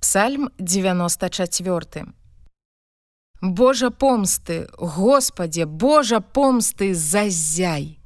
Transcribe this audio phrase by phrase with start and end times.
[0.00, 2.06] Псальм 94.
[3.42, 7.98] Божа помсты, Господе, Божа помсты зазяй.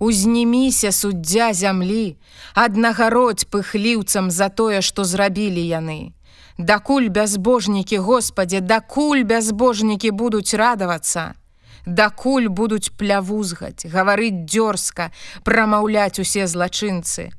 [0.00, 2.16] Узніміся суддзя зямлі,
[2.54, 6.14] аднагародь пыхліўцам за тое, што зрабілі яны.
[6.58, 11.34] Дакуль бязбожнікі, Господе, дакуль бязбожнікі будуць радавацца.
[11.86, 15.12] Дакуль будуць плявузгаць, гаварыць дзёрзка,
[15.44, 17.30] прамаўляць усе злачынцы.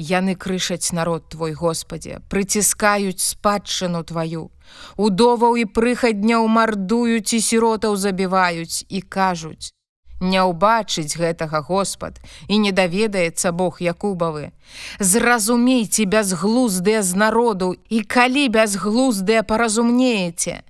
[0.00, 4.48] Яны крышаць народ твой, Господе, прыціскаюць спадчыну тваю.
[4.96, 9.76] Удоваў і прыхадняў мардуюць і сіротаў забіваюць і кажуць:
[10.20, 12.16] Не ўбачыць гэтага Господ
[12.48, 14.52] і не даведаецца Бог Якубавы.
[15.00, 20.64] Зразумейце бязглуздыя з народу і калі бязглуздыя паразумнееце.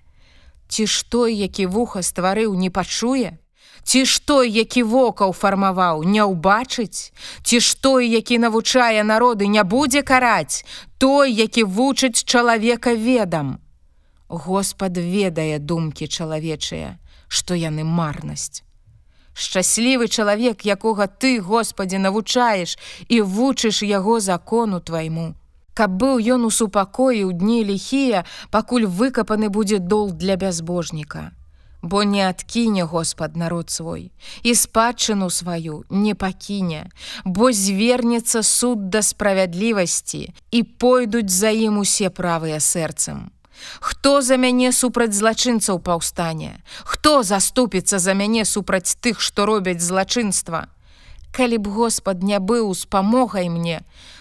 [0.67, 3.39] Ці ж той, які вуха стварыў, не пачуе,
[3.83, 7.13] Ці ж той, які вокаў фармаваў, не ўбачыць,
[7.43, 10.65] Ці ж той, які навучае народы, не будзе караць,
[10.99, 13.59] той, які вучыць чалавека ведам.
[14.29, 18.63] Господ ведае думкі чалавечыя, што яны марнасць.
[19.35, 22.79] Шчаслівы чалавек, якога ты, Господе, навучаеш
[23.09, 25.35] і вучыш яго закону твайму.
[25.75, 31.31] Каб быў ён у супакоі ў дні ліхія, пакуль выкапаны будзе дол для бязбожніка
[31.83, 36.91] бо не адкіне Господ народ свой і спадчыну сваю не пакіне,
[37.25, 43.31] бо звернецца суд да справядлівасці і пойдуць за ім усе правыя сэрцам.
[43.81, 50.69] Хто за мяне супраць злачынцаў паўстане, Хто заступіцца за мяне супраць тых, што робяць злачынства.
[51.33, 53.81] Калі б Господ не быў з памогай мне,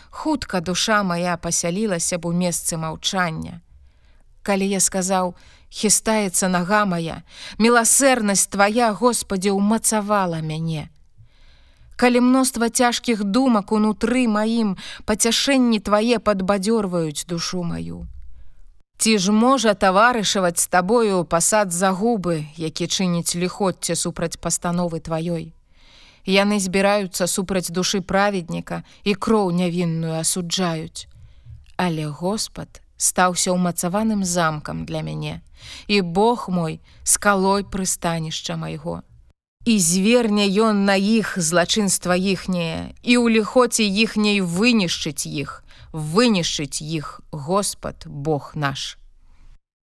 [0.09, 3.61] хутка душа моя пасялілася б у месцы маўчання.
[4.50, 5.36] Калі я сказаў:
[5.69, 7.22] хістаецца нага моя,
[7.61, 10.89] міласэрнасць твоя, Господе, умацавала мяне.
[11.94, 14.73] Калі мноства цяжкіх думак унутры маім
[15.06, 18.09] пацяшэнні твае падбадзёрваюць душу маю.
[18.97, 25.53] Ці ж можа таварышаваць з табою пасад загубы, які чыніць ліходце супраць пастановы тваёй.
[26.25, 31.06] Яны збіраюцца супраць душы праведніка і кроў нявінную асуджаюць.
[31.78, 35.39] Але Господ, стаўся ўмацаваным замкам для мяне,
[35.87, 39.01] і Бог мой скалой прыстанішча майго.
[39.65, 47.21] І зверне ён на іх злачынства іхняе, і ў ліхоце іхняй вынішчыць іх, вынішчыць іх
[47.31, 48.99] Господ Бог наш.